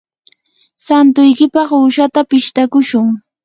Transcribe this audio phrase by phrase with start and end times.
[0.85, 3.07] santuykipaq uushata pishtakushun.